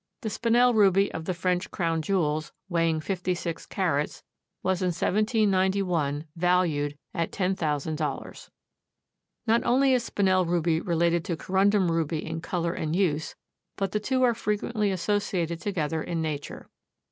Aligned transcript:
The 0.21 0.29
Spinel 0.29 0.73
ruby 0.73 1.11
of 1.11 1.25
the 1.25 1.33
French 1.35 1.69
crown 1.69 2.01
jewels, 2.01 2.51
weighing 2.67 3.01
56 3.01 3.67
carats, 3.67 4.23
was 4.63 4.81
in 4.81 4.87
1791 4.87 6.25
valued 6.35 6.97
at 7.13 7.31
ten 7.31 7.53
thousand 7.53 7.97
dollars. 7.99 8.49
Not 9.45 9.63
only 9.63 9.93
is 9.93 10.03
Spinel 10.03 10.47
ruby 10.47 10.79
related 10.81 11.23
to 11.25 11.37
corundum 11.37 11.91
ruby 11.91 12.25
in 12.25 12.41
color 12.41 12.73
and 12.73 12.95
use, 12.95 13.35
but 13.75 13.91
the 13.91 13.99
two 13.99 14.23
are 14.23 14.33
frequently 14.33 14.89
associated 14.89 15.61
together 15.61 16.01
in 16.01 16.19
nature. 16.19 16.67